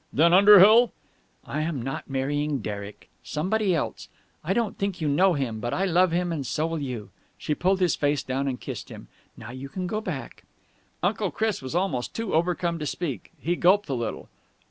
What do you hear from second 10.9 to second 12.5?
Uncle Chris was almost too